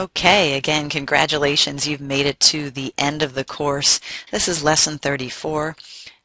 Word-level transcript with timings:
Okay, 0.00 0.56
again, 0.56 0.88
congratulations. 0.88 1.86
You've 1.86 2.00
made 2.00 2.24
it 2.24 2.40
to 2.40 2.70
the 2.70 2.94
end 2.96 3.20
of 3.22 3.34
the 3.34 3.44
course. 3.44 4.00
This 4.30 4.48
is 4.48 4.64
lesson 4.64 4.96
34, 4.96 5.76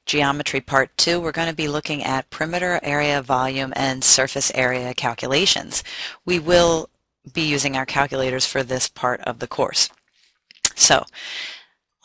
geometry 0.05 0.61
part 0.61 0.95
two. 0.95 1.19
We're 1.19 1.33
going 1.33 1.49
to 1.49 1.53
be 1.53 1.67
looking 1.67 2.01
at 2.01 2.29
perimeter 2.29 2.79
area, 2.81 3.21
volume, 3.21 3.73
and 3.75 4.01
surface 4.01 4.49
area 4.55 4.93
calculations. 4.93 5.83
We 6.23 6.39
will 6.39 6.89
be 7.33 7.41
using 7.41 7.75
our 7.75 7.85
calculators 7.85 8.45
for 8.45 8.63
this 8.63 8.87
part 8.87 9.19
of 9.25 9.39
the 9.39 9.47
course. 9.47 9.89
So 10.75 11.03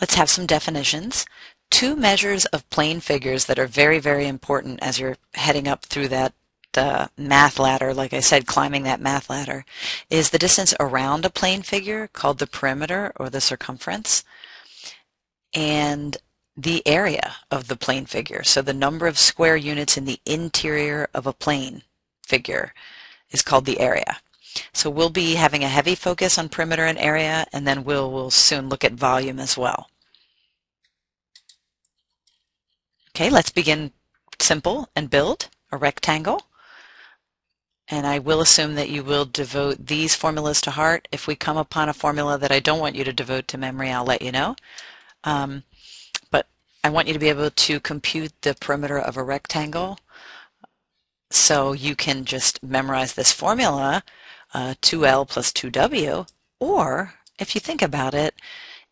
let's 0.01 0.17
have 0.17 0.29
some 0.29 0.47
definitions. 0.47 1.25
Two 1.71 1.95
measures 1.95 2.47
of 2.47 2.69
plane 2.71 2.99
figures 2.99 3.45
that 3.45 3.61
are 3.61 3.69
very, 3.69 4.01
very 4.01 4.27
important 4.27 4.81
as 4.83 4.99
you're 4.99 5.19
heading 5.35 5.69
up 5.69 5.85
through 5.85 6.09
that 6.09 6.35
the 6.73 7.11
math 7.17 7.59
ladder, 7.59 7.93
like 7.93 8.13
I 8.13 8.21
said, 8.21 8.47
climbing 8.47 8.85
that 8.85 9.01
math 9.01 9.29
ladder, 9.29 9.65
is 10.09 10.31
the 10.31 10.39
distance 10.39 10.75
around 10.79 11.25
a 11.25 11.31
plane 11.31 11.63
figure 11.63 12.09
called 12.13 12.39
the 12.39 12.47
perimeter 12.47 13.13
or 13.17 13.31
the 13.31 13.41
circumference, 13.41 14.25
and 15.53 16.17
the 16.57 16.87
area 16.87 17.37
of 17.51 17.69
the 17.69 17.77
plane 17.77 18.07
figure. 18.07 18.43
So 18.43 18.63
the 18.63 18.75
number 18.75 19.07
of 19.07 19.19
square 19.19 19.57
units 19.57 19.97
in 19.97 20.05
the 20.05 20.21
interior 20.27 21.09
of 21.15 21.27
a 21.27 21.33
plane 21.33 21.83
figure 22.27 22.75
is 23.31 23.43
called 23.43 23.65
the 23.65 23.81
area. 23.81 24.19
So 24.73 24.91
we'll 24.91 25.11
be 25.11 25.35
having 25.35 25.65
a 25.65 25.69
heavy 25.69 25.95
focus 25.95 26.39
on 26.39 26.49
perimeter 26.49 26.85
and 26.85 26.99
area, 26.99 27.47
and 27.53 27.67
then 27.67 27.85
we'll, 27.85 28.11
we'll 28.11 28.31
soon 28.31 28.69
look 28.69 28.85
at 28.85 28.93
volume 28.93 29.39
as 29.39 29.57
well. 29.57 29.89
Okay, 33.15 33.31
let's 33.31 33.51
begin 33.51 33.93
simple 34.39 34.89
and 34.95 35.11
build 35.11 35.49
a 35.73 35.77
rectangle. 35.77 36.43
And 37.91 38.07
I 38.07 38.21
will 38.21 38.41
assume 38.41 38.77
that 38.77 38.89
you 38.89 39.03
will 39.03 39.25
devote 39.25 39.89
these 39.89 40.15
formulas 40.15 40.61
to 40.63 40.71
heart. 40.71 41.09
If 41.11 41.27
we 41.27 41.35
come 41.35 41.57
upon 41.57 41.89
a 41.89 41.93
formula 41.93 42.39
that 42.39 42.53
I 42.53 42.61
don't 42.61 42.79
want 42.79 42.95
you 42.95 43.03
to 43.03 43.13
devote 43.13 43.49
to 43.49 43.59
memory, 43.59 43.91
I'll 43.91 44.05
let 44.05 44.23
you 44.23 44.31
know. 44.31 44.55
Um, 45.25 45.65
but 46.31 46.47
I 46.85 46.91
want 46.91 47.09
you 47.09 47.15
to 47.15 47.19
be 47.19 47.29
able 47.29 47.51
to 47.51 47.81
compute 47.81 48.33
the 48.43 48.55
perimeter 48.55 48.99
of 48.99 49.17
a 49.17 49.25
rectangle. 49.25 49.99
So 51.31 51.73
you 51.73 51.97
can 51.97 52.25
just 52.25 52.63
memorize 52.63 53.15
this 53.15 53.33
formula, 53.33 54.05
uh, 54.55 54.75
2L 54.81 55.29
plus 55.29 55.53
2W, 55.53 56.29
or 56.61 57.15
if 57.41 57.57
you 57.57 57.61
think 57.61 57.83
about 57.83 58.15
it, 58.15 58.35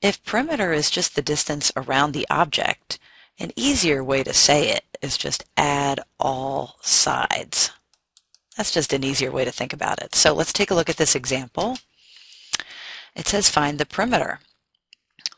if 0.03 0.25
perimeter 0.25 0.72
is 0.72 0.91
just 0.91 1.15
the 1.15 1.22
distance 1.22 1.70
around 1.77 2.12
the 2.12 2.27
object, 2.31 2.98
an 3.39 3.53
easier 3.55 4.03
way 4.03 4.25
to 4.25 4.33
say 4.33 4.70
it 4.70 4.84
is 5.00 5.17
just 5.17 5.44
add 5.56 6.00
all 6.19 6.77
sides. 6.81 7.70
That's 8.59 8.73
just 8.73 8.92
an 8.92 9.05
easier 9.05 9.31
way 9.31 9.45
to 9.45 9.53
think 9.53 9.73
about 9.73 10.03
it. 10.03 10.17
So 10.17 10.34
let's 10.34 10.53
take 10.53 10.73
a 10.73 10.75
look 10.75 10.91
at 10.91 10.97
this 10.97 11.14
example. 11.14 11.78
It 13.15 13.28
says 13.28 13.48
find 13.48 13.78
the 13.78 13.87
perimeter. 13.87 14.41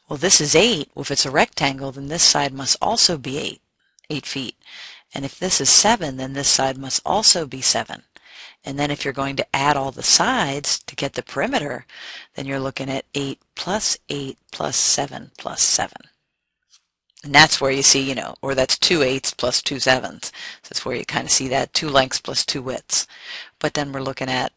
Well, 0.09 0.17
this 0.17 0.41
is 0.41 0.57
8. 0.57 0.89
Well, 0.95 1.03
if 1.03 1.11
it's 1.11 1.27
a 1.27 1.31
rectangle, 1.31 1.93
then 1.93 2.09
this 2.09 2.23
side 2.23 2.55
must 2.55 2.79
also 2.81 3.19
be 3.19 3.37
8, 3.37 3.61
8 4.09 4.27
feet. 4.27 4.57
And 5.15 5.27
if 5.27 5.39
this 5.39 5.61
is 5.61 5.69
7, 5.69 6.17
then 6.17 6.33
this 6.33 6.49
side 6.49 6.79
must 6.79 7.03
also 7.05 7.45
be 7.45 7.61
7. 7.61 8.05
And 8.65 8.79
then 8.79 8.91
if 8.91 9.05
you're 9.05 9.13
going 9.13 9.37
to 9.37 9.47
add 9.55 9.77
all 9.77 9.93
the 9.93 10.03
sides 10.03 10.79
to 10.79 10.97
get 10.97 11.13
the 11.13 11.23
perimeter, 11.23 11.85
then 12.37 12.47
you're 12.47 12.59
looking 12.59 12.89
at 12.89 13.05
8 13.15 13.39
plus 13.55 13.99
8 14.09 14.39
plus 14.51 14.77
7 14.77 15.33
plus 15.37 15.61
7. 15.61 15.93
And 17.23 17.35
that's 17.35 17.61
where 17.61 17.71
you 17.71 17.83
see, 17.83 18.01
you 18.01 18.15
know, 18.15 18.37
or 18.41 18.55
that's 18.55 18.79
two 18.79 19.03
eighths 19.03 19.35
plus 19.35 19.61
two 19.63 19.79
sevenths. 19.79 20.29
So 20.63 20.69
that's 20.71 20.85
where 20.85 20.97
you 20.97 21.05
kind 21.05 21.27
of 21.27 21.31
see 21.31 21.49
that 21.49 21.75
two 21.75 21.89
lengths 21.89 22.21
plus 22.21 22.45
two 22.47 22.63
widths. 22.63 23.07
But 23.59 23.75
then 23.75 23.93
we're 23.93 24.01
looking 24.01 24.31
at 24.31 24.53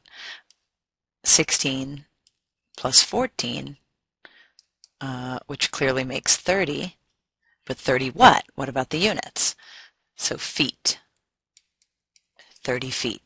16 1.25 2.05
plus 2.77 3.03
14, 3.03 3.77
uh, 5.01 5.39
which 5.47 5.71
clearly 5.71 6.03
makes 6.03 6.37
30. 6.37 6.95
But 7.65 7.77
30 7.77 8.09
what? 8.11 8.45
What 8.55 8.69
about 8.69 8.89
the 8.89 8.97
units? 8.97 9.55
So 10.15 10.37
feet. 10.37 10.99
30 12.63 12.89
feet. 12.91 13.21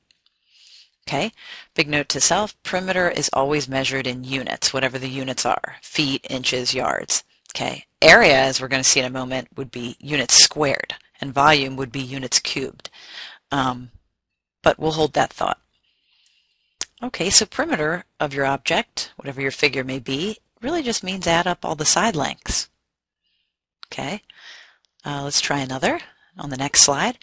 Okay, 1.07 1.31
big 1.73 1.88
note 1.88 2.09
to 2.09 2.19
self, 2.19 2.61
perimeter 2.63 3.09
is 3.09 3.29
always 3.31 3.69
measured 3.69 4.06
in 4.06 4.25
units, 4.25 4.73
whatever 4.73 5.00
the 5.00 5.07
units 5.07 5.45
are, 5.45 5.78
feet, 5.81 6.28
inches, 6.29 6.73
yards. 6.73 7.23
Okay, 7.59 7.88
area, 8.03 8.40
as 8.40 8.62
we're 8.62 8.68
going 8.68 8.84
to 8.84 8.88
see 8.88 9.00
in 9.00 9.06
a 9.07 9.09
moment, 9.09 9.47
would 9.56 9.72
be 9.72 9.97
units 10.00 10.35
squared, 10.35 10.94
and 11.19 11.34
volume 11.34 11.75
would 11.75 11.91
be 11.91 12.00
units 12.00 12.38
cubed. 12.38 12.91
Um, 13.51 13.90
but 14.62 14.78
we'll 14.78 14.91
hold 14.91 15.13
that 15.13 15.34
thought. 15.34 15.59
Okay, 17.01 17.31
so 17.31 17.47
perimeter 17.47 18.06
of 18.19 18.31
your 18.31 18.46
object, 18.46 19.12
whatever 19.16 19.41
your 19.41 19.50
figure 19.50 19.84
may 19.84 19.97
be, 19.97 20.38
really 20.62 20.84
just 20.84 21.03
means 21.03 21.25
add 21.25 21.47
up 21.47 21.66
all 21.66 21.73
the 21.73 21.84
side 21.84 22.16
lengths. 22.16 22.69
Okay, 23.88 24.22
uh, 25.03 25.23
let's 25.23 25.41
try 25.41 25.57
another 25.57 26.00
on 26.38 26.51
the 26.51 26.57
next 26.57 26.84
slide. 26.84 27.17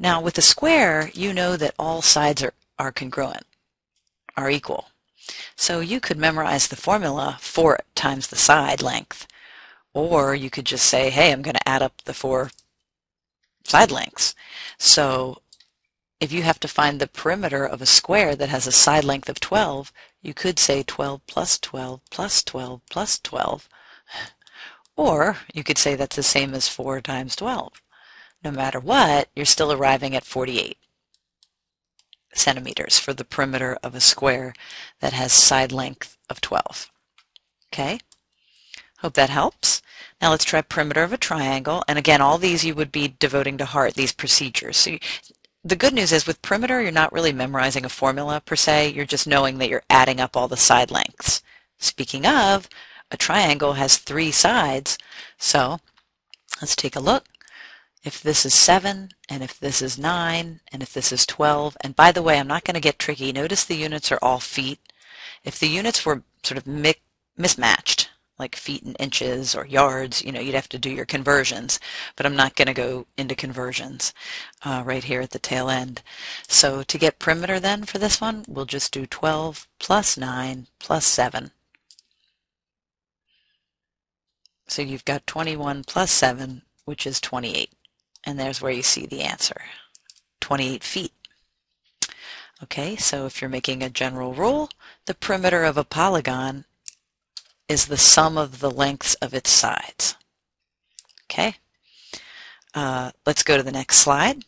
Now 0.00 0.20
with 0.20 0.36
a 0.36 0.42
square, 0.42 1.12
you 1.14 1.32
know 1.32 1.56
that 1.56 1.76
all 1.78 2.02
sides 2.02 2.42
are, 2.42 2.54
are 2.76 2.90
congruent, 2.90 3.46
are 4.36 4.50
equal. 4.50 4.88
So 5.54 5.78
you 5.78 6.00
could 6.00 6.18
memorize 6.18 6.66
the 6.66 6.74
formula 6.74 7.38
4 7.40 7.78
times 7.94 8.26
the 8.26 8.34
side 8.34 8.82
length 8.82 9.28
or 9.96 10.34
you 10.34 10.50
could 10.50 10.66
just 10.66 10.84
say, 10.84 11.08
hey, 11.08 11.32
I'm 11.32 11.40
going 11.40 11.54
to 11.54 11.68
add 11.68 11.80
up 11.80 12.02
the 12.04 12.12
four 12.12 12.50
side 13.64 13.90
lengths. 13.90 14.34
So 14.76 15.40
if 16.20 16.32
you 16.32 16.42
have 16.42 16.60
to 16.60 16.68
find 16.68 17.00
the 17.00 17.06
perimeter 17.06 17.64
of 17.64 17.80
a 17.80 17.86
square 17.86 18.36
that 18.36 18.50
has 18.50 18.66
a 18.66 18.72
side 18.72 19.04
length 19.04 19.30
of 19.30 19.40
12, 19.40 19.90
you 20.20 20.34
could 20.34 20.58
say 20.58 20.82
12 20.82 21.26
plus 21.26 21.58
12 21.58 22.02
plus 22.10 22.44
12 22.44 22.82
plus 22.90 23.18
12. 23.18 23.68
Or 24.98 25.36
you 25.52 25.62
could 25.62 25.76
say 25.76 25.94
that's 25.94 26.16
the 26.16 26.22
same 26.22 26.54
as 26.54 26.70
4 26.70 27.02
times 27.02 27.36
12. 27.36 27.82
No 28.42 28.50
matter 28.50 28.80
what, 28.80 29.28
you're 29.36 29.44
still 29.44 29.70
arriving 29.70 30.16
at 30.16 30.24
48 30.24 30.78
centimeters 32.32 32.98
for 32.98 33.12
the 33.12 33.24
perimeter 33.24 33.76
of 33.82 33.94
a 33.94 34.00
square 34.00 34.54
that 35.00 35.12
has 35.12 35.34
side 35.34 35.70
length 35.70 36.16
of 36.30 36.40
12. 36.40 36.90
Okay? 37.70 37.98
Hope 38.98 39.14
that 39.14 39.30
helps. 39.30 39.82
Now 40.20 40.30
let's 40.30 40.44
try 40.44 40.62
perimeter 40.62 41.02
of 41.02 41.12
a 41.12 41.18
triangle. 41.18 41.84
And 41.86 41.98
again, 41.98 42.20
all 42.20 42.38
these 42.38 42.64
you 42.64 42.74
would 42.74 42.90
be 42.90 43.14
devoting 43.18 43.58
to 43.58 43.64
heart, 43.64 43.94
these 43.94 44.12
procedures. 44.12 44.76
So 44.78 44.90
you, 44.90 44.98
the 45.62 45.76
good 45.76 45.92
news 45.92 46.12
is 46.12 46.26
with 46.26 46.42
perimeter, 46.42 46.80
you're 46.80 46.92
not 46.92 47.12
really 47.12 47.32
memorizing 47.32 47.84
a 47.84 47.88
formula 47.88 48.40
per 48.40 48.56
se. 48.56 48.90
You're 48.90 49.04
just 49.04 49.26
knowing 49.26 49.58
that 49.58 49.68
you're 49.68 49.82
adding 49.90 50.20
up 50.20 50.36
all 50.36 50.48
the 50.48 50.56
side 50.56 50.90
lengths. 50.90 51.42
Speaking 51.78 52.24
of, 52.24 52.68
a 53.10 53.16
triangle 53.16 53.74
has 53.74 53.98
three 53.98 54.30
sides. 54.30 54.96
So 55.38 55.80
let's 56.60 56.76
take 56.76 56.96
a 56.96 57.00
look. 57.00 57.26
If 58.04 58.22
this 58.22 58.46
is 58.46 58.54
7, 58.54 59.10
and 59.28 59.42
if 59.42 59.58
this 59.58 59.82
is 59.82 59.98
9, 59.98 60.60
and 60.70 60.82
if 60.82 60.92
this 60.92 61.10
is 61.10 61.26
12, 61.26 61.76
and 61.80 61.96
by 61.96 62.12
the 62.12 62.22
way, 62.22 62.38
I'm 62.38 62.46
not 62.46 62.62
going 62.62 62.74
to 62.74 62.80
get 62.80 63.00
tricky. 63.00 63.32
Notice 63.32 63.64
the 63.64 63.74
units 63.74 64.12
are 64.12 64.20
all 64.22 64.38
feet. 64.38 64.78
If 65.42 65.58
the 65.58 65.66
units 65.66 66.06
were 66.06 66.22
sort 66.44 66.58
of 66.58 66.68
mi 66.68 66.94
mismatched, 67.36 68.05
like 68.38 68.54
feet 68.54 68.82
and 68.82 68.96
inches 68.98 69.54
or 69.54 69.66
yards, 69.66 70.22
you 70.22 70.30
know, 70.30 70.40
you'd 70.40 70.54
have 70.54 70.68
to 70.68 70.78
do 70.78 70.90
your 70.90 71.06
conversions, 71.06 71.80
but 72.16 72.26
I'm 72.26 72.36
not 72.36 72.54
going 72.54 72.66
to 72.66 72.74
go 72.74 73.06
into 73.16 73.34
conversions 73.34 74.12
uh, 74.64 74.82
right 74.84 75.04
here 75.04 75.20
at 75.22 75.30
the 75.30 75.38
tail 75.38 75.70
end. 75.70 76.02
So 76.46 76.82
to 76.82 76.98
get 76.98 77.18
perimeter 77.18 77.58
then 77.58 77.84
for 77.84 77.98
this 77.98 78.20
one, 78.20 78.44
we'll 78.46 78.66
just 78.66 78.92
do 78.92 79.06
12 79.06 79.66
plus 79.78 80.16
9 80.16 80.66
plus 80.78 81.06
7. 81.06 81.50
So 84.68 84.82
you've 84.82 85.04
got 85.04 85.26
21 85.26 85.84
plus 85.84 86.10
7, 86.10 86.62
which 86.84 87.06
is 87.06 87.20
28. 87.20 87.70
And 88.24 88.38
there's 88.38 88.60
where 88.60 88.72
you 88.72 88.82
see 88.82 89.06
the 89.06 89.22
answer, 89.22 89.62
28 90.40 90.82
feet. 90.82 91.12
Okay, 92.62 92.96
so 92.96 93.26
if 93.26 93.40
you're 93.40 93.50
making 93.50 93.82
a 93.82 93.90
general 93.90 94.32
rule, 94.32 94.70
the 95.04 95.14
perimeter 95.14 95.62
of 95.62 95.76
a 95.76 95.84
polygon 95.84 96.64
is 97.68 97.86
the 97.86 97.96
sum 97.96 98.38
of 98.38 98.60
the 98.60 98.70
lengths 98.70 99.14
of 99.16 99.34
its 99.34 99.50
sides. 99.50 100.16
Okay, 101.24 101.56
uh, 102.74 103.10
let's 103.24 103.42
go 103.42 103.56
to 103.56 103.62
the 103.62 103.72
next 103.72 103.96
slide. 103.96 104.44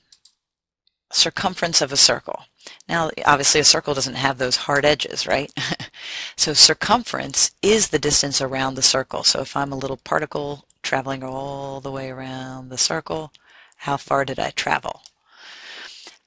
Circumference 1.11 1.81
of 1.81 1.93
a 1.93 1.97
circle. 1.97 2.45
Now, 2.89 3.11
obviously 3.27 3.61
a 3.61 3.65
circle 3.65 3.95
doesn't 3.95 4.15
have 4.15 4.39
those 4.39 4.57
hard 4.57 4.85
edges, 4.85 5.27
right? 5.27 5.51
so 6.37 6.53
circumference 6.53 7.53
is 7.63 7.89
the 7.89 7.99
distance 7.99 8.41
around 8.41 8.75
the 8.75 8.83
circle. 8.83 9.25
So 9.25 9.41
if 9.41 9.57
I'm 9.57 9.73
a 9.73 9.77
little 9.77 9.97
particle 9.97 10.67
traveling 10.83 11.23
all 11.23 11.81
the 11.81 11.91
way 11.91 12.11
around 12.11 12.69
the 12.69 12.79
circle, 12.79 13.33
how 13.79 13.97
far 13.97 14.25
did 14.25 14.39
I 14.39 14.51
travel? 14.51 15.03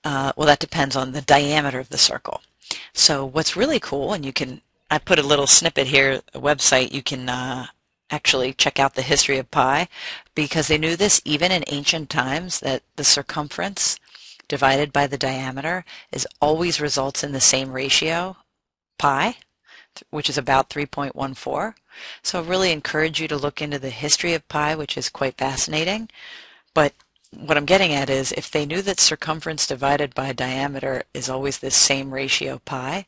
Uh, 0.03 0.33
well, 0.35 0.47
that 0.47 0.59
depends 0.59 0.95
on 0.95 1.11
the 1.11 1.21
diameter 1.21 1.79
of 1.79 1.89
the 1.89 1.97
circle. 1.97 2.41
So 2.93 3.25
what's 3.25 3.55
really 3.55 3.79
cool, 3.79 4.13
and 4.13 4.25
you 4.25 4.33
can 4.33 4.61
I 4.91 4.97
put 4.97 5.19
a 5.19 5.23
little 5.23 5.47
snippet 5.47 5.87
here, 5.87 6.21
a 6.33 6.39
website 6.39 6.91
you 6.91 7.01
can 7.01 7.29
uh, 7.29 7.67
actually 8.09 8.51
check 8.51 8.77
out 8.77 8.95
the 8.95 9.01
history 9.01 9.37
of 9.37 9.49
pi 9.49 9.87
because 10.35 10.67
they 10.67 10.77
knew 10.77 10.97
this 10.97 11.21
even 11.23 11.49
in 11.49 11.63
ancient 11.67 12.09
times 12.09 12.59
that 12.59 12.83
the 12.97 13.05
circumference 13.05 13.97
divided 14.49 14.91
by 14.91 15.07
the 15.07 15.17
diameter 15.17 15.85
is 16.11 16.27
always 16.41 16.81
results 16.81 17.23
in 17.23 17.31
the 17.31 17.39
same 17.39 17.71
ratio, 17.71 18.35
pi. 18.97 19.37
which 20.09 20.29
is 20.29 20.37
about 20.37 20.69
3.14. 20.69 21.73
So 22.21 22.39
I 22.39 22.45
really 22.45 22.73
encourage 22.73 23.21
you 23.21 23.29
to 23.29 23.37
look 23.37 23.61
into 23.61 23.79
the 23.79 23.91
history 23.91 24.33
of 24.33 24.47
pi, 24.49 24.75
which 24.75 24.97
is 24.97 25.07
quite 25.07 25.37
fascinating. 25.37 26.09
But 26.73 26.93
what 27.33 27.55
I'm 27.55 27.65
getting 27.65 27.93
at 27.93 28.09
is 28.09 28.33
if 28.33 28.51
they 28.51 28.65
knew 28.65 28.81
that 28.81 28.99
circumference 28.99 29.65
divided 29.65 30.13
by 30.13 30.33
diameter 30.33 31.03
is 31.13 31.29
always 31.29 31.59
this 31.59 31.75
same 31.75 32.13
ratio 32.13 32.59
pi, 32.65 33.05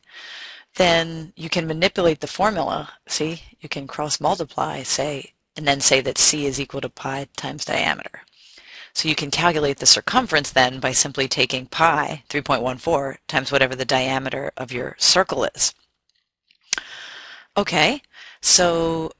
then 0.75 1.33
you 1.35 1.49
can 1.49 1.67
manipulate 1.67 2.19
the 2.19 2.27
formula. 2.27 2.89
See, 3.07 3.41
you 3.61 3.69
can 3.69 3.87
cross 3.87 4.19
multiply, 4.19 4.83
say, 4.83 5.33
and 5.55 5.67
then 5.67 5.81
say 5.81 6.01
that 6.01 6.17
c 6.17 6.45
is 6.45 6.59
equal 6.59 6.81
to 6.81 6.89
pi 6.89 7.27
times 7.35 7.65
diameter. 7.65 8.21
So 8.93 9.09
you 9.09 9.15
can 9.15 9.31
calculate 9.31 9.77
the 9.77 9.85
circumference 9.85 10.51
then 10.51 10.79
by 10.79 10.91
simply 10.91 11.27
taking 11.27 11.65
pi, 11.65 12.23
3.14, 12.29 13.17
times 13.27 13.51
whatever 13.51 13.75
the 13.75 13.85
diameter 13.85 14.51
of 14.55 14.71
your 14.71 14.95
circle 14.99 15.45
is. 15.45 15.73
Okay, 17.57 18.01
so 18.41 19.11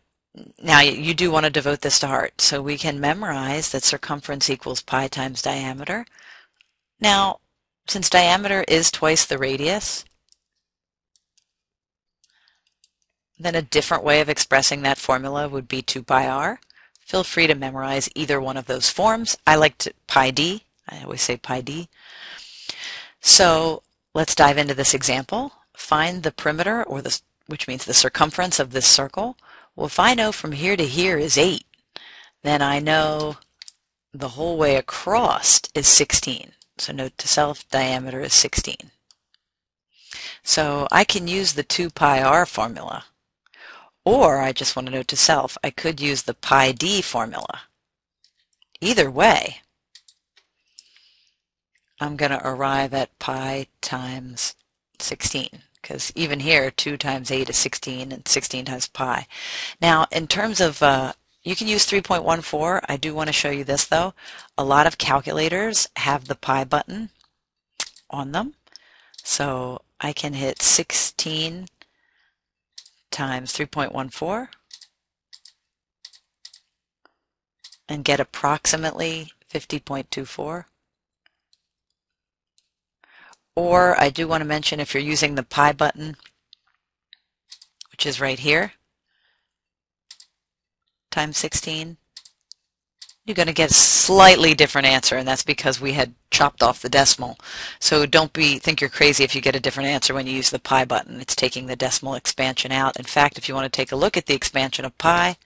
now 0.61 0.79
you 0.79 1.13
do 1.13 1.31
want 1.31 1.45
to 1.45 1.51
devote 1.51 1.81
this 1.81 1.99
to 1.99 2.07
heart. 2.07 2.39
So 2.41 2.61
we 2.61 2.77
can 2.77 2.99
memorize 2.99 3.71
that 3.71 3.83
circumference 3.83 4.49
equals 4.49 4.81
pi 4.81 5.07
times 5.07 5.41
diameter. 5.41 6.05
Now, 6.99 7.39
since 7.87 8.09
diameter 8.09 8.63
is 8.67 8.91
twice 8.91 9.25
the 9.25 9.37
radius, 9.37 10.05
then 13.43 13.55
a 13.55 13.61
different 13.61 14.03
way 14.03 14.21
of 14.21 14.29
expressing 14.29 14.81
that 14.81 14.97
formula 14.97 15.47
would 15.47 15.67
be 15.67 15.81
2 15.81 16.03
pi 16.03 16.27
r. 16.27 16.59
Feel 16.99 17.23
free 17.23 17.47
to 17.47 17.55
memorize 17.55 18.09
either 18.15 18.39
one 18.39 18.57
of 18.57 18.65
those 18.65 18.89
forms. 18.89 19.37
I 19.45 19.55
like 19.55 19.77
to 19.79 19.93
pi 20.07 20.31
d. 20.31 20.63
I 20.87 21.03
always 21.03 21.21
say 21.21 21.37
pi 21.37 21.61
d. 21.61 21.89
So 23.21 23.83
let's 24.13 24.35
dive 24.35 24.57
into 24.57 24.73
this 24.73 24.93
example. 24.93 25.53
Find 25.73 26.23
the 26.23 26.31
perimeter, 26.31 26.83
or 26.83 27.01
the, 27.01 27.19
which 27.47 27.67
means 27.67 27.85
the 27.85 27.93
circumference 27.93 28.59
of 28.59 28.71
this 28.71 28.87
circle. 28.87 29.37
Well, 29.75 29.87
if 29.87 29.99
I 29.99 30.13
know 30.13 30.31
from 30.31 30.51
here 30.51 30.77
to 30.77 30.85
here 30.85 31.17
is 31.17 31.37
8, 31.37 31.65
then 32.43 32.61
I 32.61 32.79
know 32.79 33.37
the 34.13 34.29
whole 34.29 34.57
way 34.57 34.75
across 34.75 35.61
is 35.73 35.87
16. 35.87 36.51
So 36.77 36.93
note 36.93 37.17
to 37.17 37.27
self, 37.27 37.67
diameter 37.69 38.21
is 38.21 38.33
16. 38.33 38.91
So 40.43 40.87
I 40.91 41.03
can 41.03 41.27
use 41.27 41.53
the 41.53 41.63
2 41.63 41.89
pi 41.89 42.21
r 42.21 42.45
formula. 42.45 43.05
Or 44.05 44.39
I 44.39 44.51
just 44.51 44.75
want 44.75 44.87
to 44.87 44.93
note 44.93 45.07
to 45.09 45.15
self, 45.15 45.57
I 45.63 45.69
could 45.69 46.01
use 46.01 46.23
the 46.23 46.33
pi 46.33 46.71
d 46.71 47.01
formula. 47.01 47.61
Either 48.81 49.09
way, 49.09 49.61
I'm 51.99 52.17
going 52.17 52.31
to 52.31 52.45
arrive 52.45 52.93
at 52.93 53.17
pi 53.19 53.67
times 53.81 54.55
16 54.99 55.63
because 55.81 56.11
even 56.15 56.39
here 56.41 56.71
2 56.71 56.97
times 56.97 57.31
8 57.31 57.49
is 57.49 57.57
16 57.57 58.11
and 58.11 58.27
16 58.27 58.65
times 58.65 58.87
pi. 58.87 59.27
Now 59.81 60.07
in 60.11 60.27
terms 60.27 60.59
of, 60.59 60.81
uh, 60.83 61.13
you 61.43 61.55
can 61.55 61.67
use 61.67 61.85
3.14. 61.85 62.81
I 62.87 62.97
do 62.97 63.13
want 63.13 63.27
to 63.27 63.33
show 63.33 63.51
you 63.51 63.63
this 63.63 63.85
though. 63.85 64.13
A 64.57 64.63
lot 64.63 64.87
of 64.87 64.97
calculators 64.97 65.87
have 65.97 66.27
the 66.27 66.35
pi 66.35 66.63
button 66.63 67.09
on 68.09 68.31
them. 68.31 68.55
So 69.23 69.81
I 69.99 70.11
can 70.13 70.33
hit 70.33 70.61
16 70.61 71.67
times 73.13 73.53
3.14 73.53 74.49
and 77.87 78.03
get 78.03 78.19
approximately 78.19 79.31
50.24. 79.49 80.65
Or 83.55 83.99
I 84.01 84.09
do 84.09 84.27
want 84.27 84.41
to 84.41 84.47
mention 84.47 84.79
if 84.79 84.93
you're 84.93 85.03
using 85.03 85.35
the 85.35 85.43
pi 85.43 85.71
button, 85.71 86.17
which 87.91 88.05
is 88.05 88.19
right 88.19 88.39
here, 88.39 88.73
times 91.11 91.37
16, 91.37 91.97
you're 93.25 93.35
going 93.35 93.47
to 93.47 93.53
get 93.53 93.71
a 93.71 93.73
slightly 93.73 94.53
different 94.53 94.87
answer, 94.87 95.15
and 95.15 95.25
that's 95.27 95.43
because 95.43 95.79
we 95.79 95.93
had 95.93 96.13
chopped 96.29 96.61
off 96.61 96.81
the 96.81 96.89
decimal. 96.89 97.39
So 97.79 98.05
don't 98.05 98.33
be 98.33 98.59
think 98.59 98.81
you're 98.81 98.89
crazy 98.89 99.23
if 99.23 99.33
you 99.33 99.39
get 99.41 99.55
a 99.55 99.61
different 99.61 99.87
answer 99.89 100.13
when 100.13 100.27
you 100.27 100.33
use 100.33 100.49
the 100.49 100.59
pi 100.59 100.83
button. 100.83 101.21
It's 101.21 101.35
taking 101.35 101.67
the 101.67 101.77
decimal 101.77 102.15
expansion 102.15 102.73
out. 102.73 102.97
In 102.97 103.05
fact, 103.05 103.37
if 103.37 103.47
you 103.47 103.55
want 103.55 103.71
to 103.71 103.75
take 103.75 103.93
a 103.93 103.95
look 103.95 104.17
at 104.17 104.25
the 104.25 104.33
expansion 104.33 104.83
of 104.83 104.97
pi, 104.97 105.37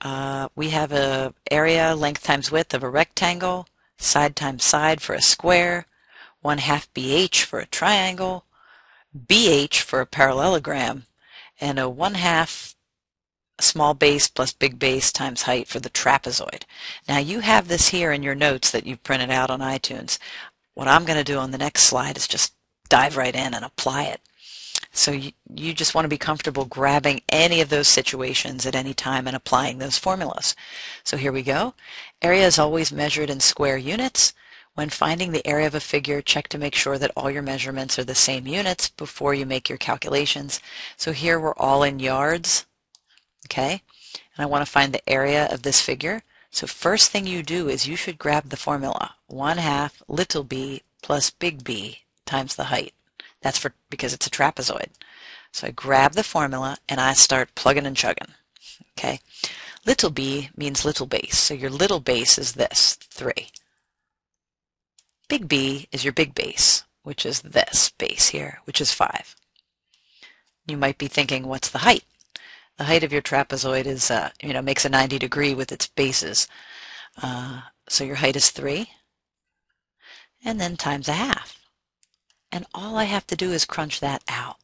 uh, 0.00 0.48
we 0.56 0.70
have 0.70 0.92
a 0.92 1.34
area 1.50 1.94
length 1.94 2.24
times 2.24 2.50
width 2.50 2.74
of 2.74 2.82
a 2.82 2.90
rectangle, 2.90 3.68
side 3.98 4.34
times 4.36 4.64
side 4.64 5.00
for 5.00 5.14
a 5.14 5.22
square, 5.22 5.86
1 6.42 6.58
half 6.58 6.92
BH 6.94 7.42
for 7.42 7.60
a 7.60 7.66
triangle, 7.66 8.44
BH 9.26 9.80
for 9.80 10.00
a 10.00 10.06
parallelogram, 10.06 11.04
and 11.60 11.78
a 11.78 11.88
1 11.88 12.14
half 12.14 12.74
small 13.60 13.92
base 13.92 14.26
plus 14.26 14.52
big 14.52 14.78
base 14.78 15.12
times 15.12 15.42
height 15.42 15.68
for 15.68 15.80
the 15.80 15.90
trapezoid. 15.90 16.62
Now 17.06 17.18
you 17.18 17.40
have 17.40 17.68
this 17.68 17.88
here 17.88 18.10
in 18.10 18.22
your 18.22 18.34
notes 18.34 18.70
that 18.70 18.86
you've 18.86 19.02
printed 19.02 19.30
out 19.30 19.50
on 19.50 19.60
iTunes. 19.60 20.18
What 20.74 20.88
I'm 20.88 21.04
going 21.04 21.18
to 21.18 21.24
do 21.24 21.38
on 21.38 21.50
the 21.50 21.58
next 21.58 21.82
slide 21.82 22.16
is 22.16 22.26
just 22.26 22.54
dive 22.88 23.16
right 23.16 23.34
in 23.34 23.54
and 23.54 23.64
apply 23.64 24.04
it. 24.04 24.20
So 24.92 25.12
you, 25.12 25.32
you 25.54 25.72
just 25.72 25.94
want 25.94 26.04
to 26.04 26.10
be 26.10 26.18
comfortable 26.18 26.64
grabbing 26.64 27.22
any 27.28 27.60
of 27.60 27.68
those 27.68 27.88
situations 27.88 28.66
at 28.66 28.74
any 28.74 28.94
time 28.94 29.26
and 29.26 29.36
applying 29.36 29.78
those 29.78 29.98
formulas. 29.98 30.56
So 31.04 31.16
here 31.16 31.32
we 31.32 31.42
go. 31.42 31.74
Area 32.20 32.46
is 32.46 32.58
always 32.58 32.92
measured 32.92 33.30
in 33.30 33.40
square 33.40 33.76
units. 33.76 34.32
When 34.74 34.88
finding 34.88 35.32
the 35.32 35.46
area 35.46 35.66
of 35.66 35.74
a 35.74 35.80
figure, 35.80 36.22
check 36.22 36.48
to 36.48 36.58
make 36.58 36.74
sure 36.74 36.98
that 36.98 37.12
all 37.16 37.30
your 37.30 37.42
measurements 37.42 37.98
are 37.98 38.04
the 38.04 38.14
same 38.14 38.46
units 38.46 38.88
before 38.88 39.34
you 39.34 39.46
make 39.46 39.68
your 39.68 39.78
calculations. 39.78 40.60
So 40.96 41.12
here 41.12 41.38
we're 41.38 41.54
all 41.56 41.82
in 41.82 41.98
yards 41.98 42.66
okay? 43.50 43.82
And 44.36 44.42
I 44.42 44.46
want 44.46 44.64
to 44.64 44.70
find 44.70 44.92
the 44.92 45.08
area 45.08 45.46
of 45.50 45.62
this 45.62 45.80
figure. 45.80 46.22
So 46.50 46.66
first 46.66 47.10
thing 47.10 47.26
you 47.26 47.42
do 47.42 47.68
is 47.68 47.86
you 47.86 47.96
should 47.96 48.18
grab 48.18 48.48
the 48.48 48.56
formula, 48.56 49.14
1 49.26 49.58
half 49.58 50.02
little 50.08 50.44
b 50.44 50.82
plus 51.02 51.30
big 51.30 51.64
B 51.64 52.00
times 52.26 52.56
the 52.56 52.64
height. 52.64 52.92
That's 53.42 53.58
for 53.58 53.74
because 53.88 54.12
it's 54.12 54.26
a 54.26 54.30
trapezoid. 54.30 54.88
So 55.52 55.66
I 55.66 55.70
grab 55.70 56.12
the 56.12 56.22
formula 56.22 56.78
and 56.88 57.00
I 57.00 57.14
start 57.14 57.54
plugging 57.54 57.86
and 57.86 57.96
chugging. 57.96 58.34
Okay, 58.98 59.20
little 59.86 60.10
b 60.10 60.50
means 60.56 60.84
little 60.84 61.06
base. 61.06 61.38
So 61.38 61.54
your 61.54 61.70
little 61.70 62.00
base 62.00 62.38
is 62.38 62.52
this, 62.52 62.94
3. 62.94 63.32
Big 65.28 65.48
B 65.48 65.88
is 65.92 66.04
your 66.04 66.12
big 66.12 66.34
base, 66.34 66.84
which 67.02 67.24
is 67.24 67.42
this 67.42 67.90
base 67.98 68.28
here, 68.28 68.60
which 68.64 68.80
is 68.80 68.92
5. 68.92 69.36
You 70.66 70.76
might 70.76 70.98
be 70.98 71.06
thinking, 71.06 71.46
what's 71.46 71.70
the 71.70 71.78
height? 71.78 72.04
the 72.80 72.86
height 72.86 73.04
of 73.04 73.12
your 73.12 73.20
trapezoid 73.20 73.84
is, 73.84 74.10
uh, 74.10 74.30
you 74.42 74.54
know, 74.54 74.62
makes 74.62 74.86
a 74.86 74.88
90 74.88 75.18
degree 75.18 75.52
with 75.52 75.70
its 75.70 75.86
bases. 75.86 76.48
Uh, 77.22 77.60
so 77.90 78.04
your 78.04 78.16
height 78.16 78.36
is 78.36 78.48
3, 78.48 78.88
and 80.42 80.58
then 80.58 80.78
times 80.78 81.06
a 81.06 81.12
half. 81.12 81.59
And 82.52 82.66
all 82.74 82.96
I 82.96 83.04
have 83.04 83.26
to 83.28 83.36
do 83.36 83.52
is 83.52 83.64
crunch 83.64 84.00
that 84.00 84.22
out. 84.28 84.56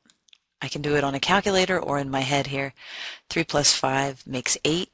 I 0.61 0.69
can 0.69 0.83
do 0.83 0.97
it 0.97 1.05
on 1.05 1.15
a 1.15 1.21
calculator 1.21 1.79
or 1.79 1.99
in 1.99 2.11
my 2.11 2.21
head 2.21 2.49
here. 2.49 2.73
3 3.31 3.45
plus 3.45 3.73
5 3.73 4.27
makes 4.27 4.57
8. 4.65 4.91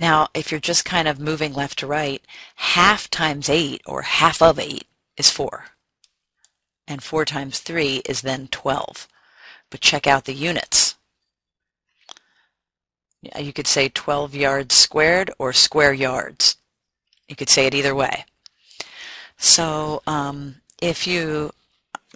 Now, 0.00 0.28
if 0.34 0.50
you're 0.50 0.60
just 0.60 0.84
kind 0.84 1.06
of 1.06 1.20
moving 1.20 1.52
left 1.52 1.78
to 1.80 1.86
right, 1.86 2.20
half 2.56 3.08
times 3.10 3.48
8, 3.48 3.82
or 3.86 4.02
half 4.02 4.42
of 4.42 4.58
8, 4.58 4.86
is 5.16 5.30
4. 5.30 5.66
And 6.88 7.02
4 7.02 7.24
times 7.24 7.60
3 7.60 8.02
is 8.04 8.22
then 8.22 8.48
12. 8.48 9.06
But 9.70 9.80
check 9.80 10.06
out 10.06 10.24
the 10.24 10.34
units. 10.34 10.96
You 13.38 13.52
could 13.52 13.66
say 13.66 13.88
12 13.88 14.34
yards 14.34 14.74
squared 14.74 15.30
or 15.38 15.52
square 15.52 15.92
yards. 15.92 16.56
You 17.28 17.36
could 17.36 17.48
say 17.48 17.66
it 17.66 17.74
either 17.74 17.94
way. 17.94 18.24
So 19.38 20.02
um, 20.06 20.56
if 20.80 21.06
you, 21.06 21.52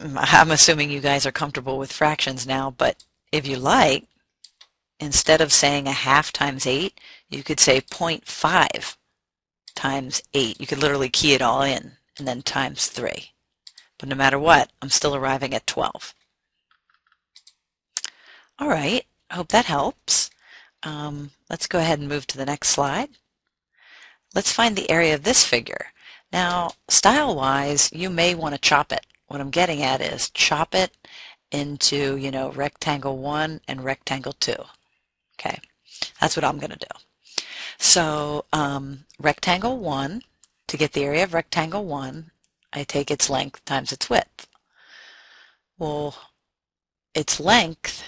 I'm 0.00 0.50
assuming 0.50 0.90
you 0.90 1.00
guys 1.00 1.26
are 1.26 1.32
comfortable 1.32 1.78
with 1.78 1.92
fractions 1.92 2.46
now, 2.46 2.74
but 2.76 3.04
if 3.32 3.46
you 3.46 3.56
like, 3.56 4.04
instead 5.00 5.40
of 5.40 5.52
saying 5.52 5.86
a 5.86 5.92
half 5.92 6.32
times 6.32 6.66
8, 6.66 6.98
you 7.28 7.42
could 7.42 7.60
say 7.60 7.80
0.5 7.80 8.96
times 9.74 10.22
8. 10.34 10.60
You 10.60 10.66
could 10.66 10.78
literally 10.82 11.08
key 11.08 11.34
it 11.34 11.42
all 11.42 11.62
in 11.62 11.92
and 12.18 12.26
then 12.26 12.42
times 12.42 12.86
3. 12.86 13.30
But 13.98 14.08
no 14.08 14.16
matter 14.16 14.38
what, 14.38 14.70
I'm 14.80 14.90
still 14.90 15.14
arriving 15.14 15.54
at 15.54 15.66
12. 15.66 16.14
All 18.58 18.68
right, 18.68 19.04
hope 19.30 19.48
that 19.48 19.66
helps. 19.66 20.30
Um, 20.82 21.30
let's 21.50 21.66
go 21.66 21.78
ahead 21.78 21.98
and 21.98 22.08
move 22.08 22.26
to 22.28 22.36
the 22.36 22.46
next 22.46 22.70
slide. 22.70 23.10
Let's 24.34 24.52
find 24.52 24.74
the 24.76 24.90
area 24.90 25.14
of 25.14 25.22
this 25.22 25.44
figure. 25.44 25.86
Now, 26.32 26.73
style-wise, 26.88 27.90
you 27.92 28.11
may 28.11 28.35
want 28.35 28.54
to 28.54 28.61
chop 28.61 28.92
it. 28.92 29.06
What 29.28 29.40
I'm 29.40 29.50
getting 29.50 29.82
at 29.82 30.00
is 30.00 30.30
chop 30.30 30.75
it 30.75 30.97
into, 31.50 32.16
you 32.16 32.30
know, 32.30 32.50
rectangle 32.50 33.18
1 33.18 33.61
and 33.66 33.85
rectangle 33.85 34.35
2. 34.35 34.54
Okay, 35.38 35.58
that's 36.20 36.37
what 36.37 36.44
I'm 36.44 36.58
going 36.58 36.70
to 36.70 36.78
do. 36.78 36.87
So 37.78 38.44
um, 38.52 39.04
rectangle 39.18 39.78
1, 39.78 40.23
to 40.66 40.76
get 40.76 40.92
the 40.92 41.04
area 41.04 41.25
of 41.25 41.32
rectangle 41.35 41.85
1, 41.85 42.30
I 42.73 42.85
take 42.85 43.11
its 43.11 43.30
length 43.30 43.64
times 43.64 43.92
its 43.92 44.11
width. 44.11 44.47
Well, 45.78 46.14
its 47.14 47.40
length 47.40 48.04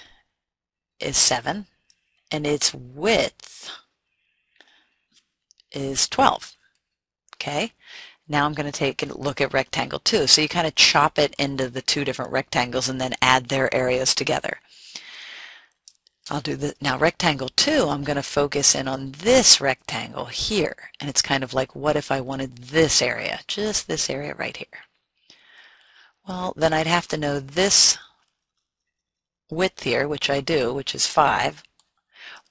is 0.99 1.17
7, 1.17 1.67
and 2.31 2.47
its 2.47 2.75
width 2.75 3.71
is 5.73 6.09
12. 6.09 6.57
Okay, 7.37 7.73
now 8.31 8.47
I'm 8.47 8.55
going 8.55 8.71
to 8.71 8.79
take 8.79 9.03
a 9.03 9.07
look 9.07 9.41
at 9.41 9.53
rectangle 9.53 9.99
2. 9.99 10.29
So 10.29 10.41
you 10.41 10.49
kind 10.49 10.67
of 10.67 10.77
chop 10.77 11.19
it 11.19 11.35
into 11.37 11.69
the 11.69 11.83
two 11.83 12.05
different 12.05 12.31
rectangles 12.31 12.89
and 12.89 13.01
then 13.01 13.15
add 13.21 13.47
their 13.47 13.75
areas 13.75 14.15
together. 14.15 14.61
I'll 16.31 16.41
do 16.41 16.55
the, 16.55 16.77
now 16.81 16.97
rectangle 16.97 17.49
2, 17.49 17.89
I'm 17.89 18.05
going 18.05 18.17
to 18.17 18.23
focus 18.23 18.77
in 18.77 18.87
on 18.87 19.11
this 19.19 19.61
rectangle 19.61 20.27
here. 20.27 20.77
And 21.01 21.11
it's 21.11 21.23
kind 21.23 21.43
of 21.43 21.53
like, 21.53 21.75
what 21.75 21.97
if 21.97 22.13
I 22.13 22.21
wanted 22.21 22.57
this 22.57 23.03
area, 23.03 23.41
just 23.49 23.89
this 23.89 24.09
area 24.09 24.33
right 24.35 24.57
here? 24.57 24.85
Well, 26.29 26.55
then 26.57 26.73
I'd 26.73 26.87
have 26.87 27.09
to 27.09 27.17
know 27.17 27.41
this 27.41 27.99
width 29.51 29.83
here, 29.83 30.07
which 30.07 30.31
I 30.31 30.41
do, 30.41 30.73
which 30.73 30.95
is 30.95 31.05
5. 31.05 31.65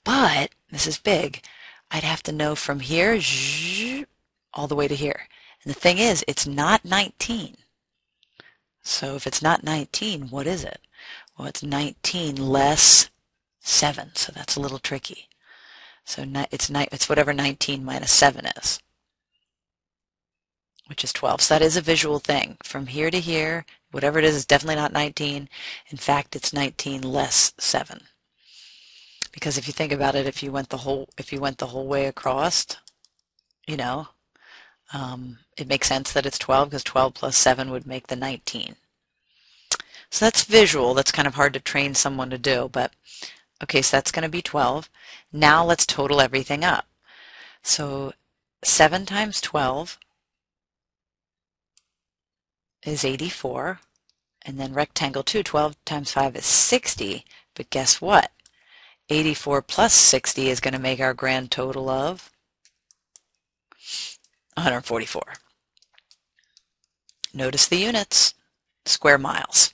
But, 0.04 0.50
this 0.70 0.86
is 0.86 0.98
big, 0.98 1.42
I'd 1.90 2.04
have 2.04 2.24
to 2.24 2.34
know 2.34 2.56
from 2.56 2.82
here 2.82 3.18
all 4.54 4.68
the 4.68 4.76
way 4.76 4.90
to 4.90 4.96
here. 4.96 5.30
And 5.64 5.74
the 5.74 5.80
thing 5.80 5.98
is, 5.98 6.24
it's 6.28 6.48
not 6.48 6.86
19. 6.86 7.58
So 8.82 9.16
if 9.16 9.28
it's 9.28 9.42
not 9.42 9.64
19, 9.64 10.30
what 10.30 10.48
is 10.48 10.64
it? 10.64 10.82
Well, 11.38 11.48
it's 11.48 11.64
19 11.64 12.36
less 12.36 13.10
7, 13.60 14.12
so 14.16 14.32
that's 14.34 14.56
a 14.56 14.60
little 14.60 14.80
tricky. 14.80 15.28
So 16.06 16.26
it's, 16.52 16.70
it's 16.72 17.10
whatever 17.10 17.34
19 17.34 17.86
minus 17.86 18.12
7 18.12 18.46
is, 18.58 18.80
which 20.88 21.04
is 21.04 21.14
12. 21.14 21.42
So 21.42 21.54
that 21.54 21.62
is 21.62 21.78
a 21.78 21.82
visual 21.82 22.20
thing. 22.20 22.58
From 22.64 22.88
here 22.88 23.12
to 23.12 23.20
here, 23.20 23.66
whatever 23.92 24.18
it 24.18 24.26
is, 24.26 24.36
is 24.36 24.46
definitely 24.46 24.76
not 24.76 24.92
19. 24.92 25.50
In 25.90 25.98
fact, 25.98 26.36
it's 26.36 26.52
19 26.52 27.02
less 27.02 27.54
7. 27.58 28.02
Because 29.32 29.58
if 29.58 29.68
you 29.68 29.74
think 29.74 29.92
about 29.92 30.16
it, 30.16 30.26
if 30.26 30.42
you 30.42 30.52
went 30.52 30.70
the 30.70 30.78
whole 30.78 31.08
if 31.18 31.32
you 31.32 31.40
went 31.40 31.60
the 31.60 31.68
whole 31.68 31.88
way 31.88 32.08
across, 32.08 32.66
you 33.68 33.78
know, 33.78 34.08
um, 34.94 35.38
it 35.60 35.68
makes 35.68 35.88
sense 35.88 36.12
that 36.14 36.26
it's 36.26 36.40
12 36.40 36.70
because 36.70 36.84
12 36.84 37.14
plus 37.14 37.38
7 37.38 37.70
would 37.70 37.86
make 37.86 38.08
the 38.08 38.16
19. 38.16 38.76
So 40.10 40.26
that's 40.26 40.44
visual. 40.44 40.94
That's 40.94 41.12
kind 41.12 41.28
of 41.28 41.36
hard 41.36 41.54
to 41.54 41.60
train 41.60 41.94
someone 41.94 42.30
to 42.30 42.38
do, 42.38 42.70
but 42.72 42.94
okay, 43.62 43.82
so 43.82 43.98
that's 43.98 44.12
going 44.12 44.24
to 44.24 44.30
be 44.30 44.42
12. 44.42 44.90
Now 45.32 45.64
let's 45.64 45.86
total 45.86 46.22
everything 46.22 46.64
up. 46.64 46.88
So 47.62 48.14
7 48.64 49.06
times 49.06 49.42
12 49.42 50.00
is 52.86 53.04
84, 53.04 53.82
and 54.44 54.60
then 54.60 54.74
rectangle 54.74 55.24
2, 55.24 55.44
12 55.44 55.86
times 55.86 56.14
5 56.14 56.38
is 56.38 56.46
60, 56.46 57.26
but 57.54 57.70
guess 57.70 58.02
what? 58.02 58.32
84 59.10 59.62
plus 59.64 59.94
60 59.94 60.50
is 60.50 60.60
going 60.60 60.74
to 60.74 60.80
make 60.80 61.00
our 61.00 61.14
grand 61.14 61.52
total 61.52 61.90
of 61.90 62.32
144. 64.56 65.22
Notice 67.34 67.68
the 67.68 67.78
units, 67.78 68.34
square 68.86 69.18
miles. 69.18 69.74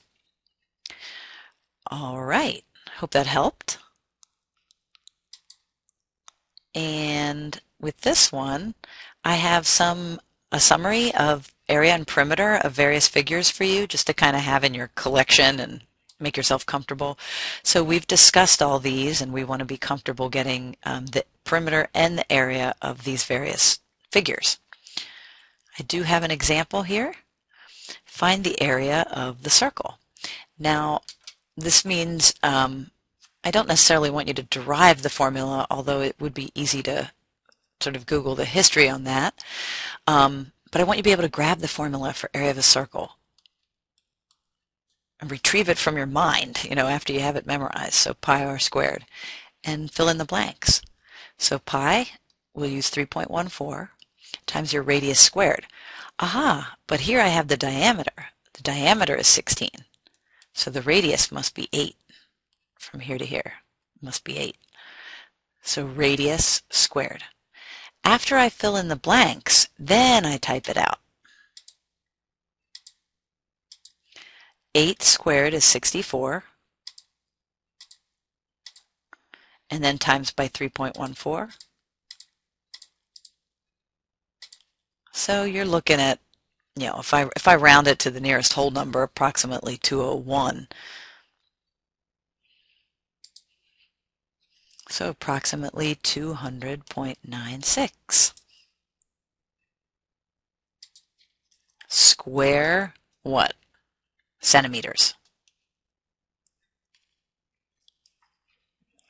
All 1.88 2.24
right, 2.24 2.64
hope 2.98 3.12
that 3.12 3.28
helped. 3.28 3.78
And 6.74 7.62
with 7.80 8.02
this 8.02 8.32
one, 8.32 8.76
I 9.24 9.36
have 9.36 9.66
some 9.66 10.20
a 10.52 10.60
summary 10.60 11.14
of 11.16 11.54
area 11.68 11.94
and 11.94 12.08
perimeter 12.08 12.56
of 12.56 12.72
various 12.72 13.08
figures 13.08 13.50
for 13.50 13.64
you 13.64 13.88
just 13.88 14.08
to 14.08 14.14
kind 14.14 14.36
of 14.36 14.44
have 14.44 14.64
in 14.64 14.74
your 14.74 14.90
collection 14.96 15.60
and 15.60 15.82
make 16.20 16.38
yourself 16.38 16.66
comfortable. 16.66 17.18
So 17.64 17.84
we've 17.84 18.08
discussed 18.08 18.62
all 18.62 18.80
these 18.80 19.22
and 19.22 19.34
we 19.34 19.44
want 19.44 19.60
to 19.60 19.66
be 19.66 19.78
comfortable 19.78 20.30
getting 20.30 20.78
um, 20.84 21.08
the 21.08 21.26
perimeter 21.44 21.90
and 21.94 22.18
the 22.18 22.32
area 22.32 22.76
of 22.82 23.04
these 23.04 23.26
various 23.26 23.80
figures. 24.12 24.60
I 25.78 25.84
do 25.84 26.04
have 26.04 26.24
an 26.24 26.32
example 26.32 26.84
here. 26.84 27.16
Find 28.06 28.44
the 28.44 28.62
area 28.62 29.06
of 29.12 29.44
the 29.44 29.50
circle. 29.50 30.00
Now, 30.58 31.02
this 31.58 31.86
means 31.86 32.34
um, 32.44 32.92
I 33.44 33.52
don't 33.52 33.68
necessarily 33.68 34.10
want 34.10 34.28
you 34.28 34.34
to 34.34 34.44
derive 34.44 35.02
the 35.02 35.10
formula, 35.10 35.68
although 35.70 36.02
it 36.02 36.16
would 36.20 36.34
be 36.34 36.52
easy 36.56 36.82
to 36.84 37.12
sort 37.80 37.96
of 37.96 38.06
Google 38.06 38.36
the 38.36 38.46
history 38.46 38.90
on 38.90 39.04
that. 39.04 39.44
Um, 40.08 40.52
but 40.72 40.82
I 40.82 40.84
want 40.84 40.98
you 40.98 41.04
to 41.04 41.08
be 41.08 41.12
able 41.12 41.24
to 41.24 41.30
grab 41.30 41.60
the 41.60 41.68
formula 41.68 42.14
for 42.14 42.30
area 42.34 42.52
of 42.52 42.58
a 42.58 42.64
circle 42.64 43.18
and 45.20 45.32
retrieve 45.32 45.70
it 45.70 45.78
from 45.78 45.98
your 45.98 46.06
mind, 46.06 46.64
you 46.68 46.76
know, 46.76 46.88
after 46.88 47.14
you 47.14 47.20
have 47.22 47.36
it 47.36 47.46
memorized. 47.46 47.94
So 47.94 48.14
pi 48.14 48.44
r 48.44 48.60
squared. 48.60 49.06
And 49.64 49.92
fill 49.92 50.10
in 50.10 50.18
the 50.18 50.26
blanks. 50.26 50.82
So 51.38 51.60
pi, 51.60 52.08
we'll 52.54 52.70
use 52.70 52.92
3.14 52.92 53.90
times 54.46 54.74
your 54.74 54.84
radius 54.84 55.20
squared. 55.20 55.66
Aha, 56.20 56.78
but 56.88 57.02
here 57.02 57.20
I 57.20 57.28
have 57.28 57.50
the 57.50 57.58
diameter. 57.58 58.28
The 58.54 58.64
diameter 58.64 59.16
is 59.16 59.28
16. 59.28 59.70
So 60.54 60.72
the 60.72 60.82
radius 60.82 61.32
must 61.32 61.54
be 61.54 61.68
8 61.74 61.96
from 62.80 63.02
here 63.02 63.18
to 63.18 63.26
here. 63.26 63.56
Must 64.02 64.24
be 64.24 64.38
8. 64.38 64.58
So 65.62 65.86
radius 65.86 66.62
squared. 66.70 67.24
After 68.06 68.38
I 68.38 68.50
fill 68.50 68.78
in 68.78 68.88
the 68.88 68.96
blanks, 68.96 69.68
then 69.78 70.26
I 70.26 70.38
type 70.38 70.70
it 70.70 70.78
out. 70.78 71.00
8 74.74 75.02
squared 75.02 75.54
is 75.54 75.66
64. 75.66 76.44
And 79.70 79.84
then 79.84 79.98
times 79.98 80.32
by 80.32 80.48
3.14. 80.48 81.54
So 85.16 85.46
you're 85.46 85.64
looking 85.64 86.02
at, 86.02 86.20
you 86.76 86.88
know, 86.88 87.00
if 87.00 87.14
I, 87.14 87.30
if 87.38 87.48
I 87.48 87.56
round 87.56 87.88
it 87.88 88.00
to 88.00 88.12
the 88.12 88.20
nearest 88.20 88.52
whole 88.52 88.70
number, 88.70 89.02
approximately 89.02 89.78
201. 89.78 90.68
So 94.90 95.08
approximately 95.10 95.96
200.96. 95.96 98.34
Square 101.88 102.94
what? 103.24 103.54
Centimeters. 104.42 105.14